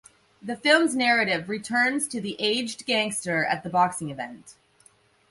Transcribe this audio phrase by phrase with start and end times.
[0.41, 4.55] The film's narrative returns to the aged Gangster at the boxing event.